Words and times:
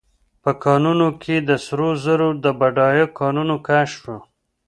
په 0.43 0.51
کانونو 0.63 1.07
کې 1.21 1.35
د 1.47 1.49
سرو 1.65 1.89
زرو 2.03 2.29
د 2.43 2.45
بډایه 2.59 3.05
کانونو 3.19 3.55
کشف 3.67 3.95
شو. 4.03 4.17